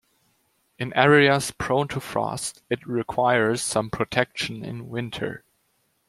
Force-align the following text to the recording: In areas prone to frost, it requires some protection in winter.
In 0.79 0.93
areas 0.93 1.51
prone 1.51 1.87
to 1.89 1.99
frost, 1.99 2.63
it 2.71 2.83
requires 2.87 3.61
some 3.61 3.91
protection 3.91 4.65
in 4.65 4.89
winter. 4.89 5.43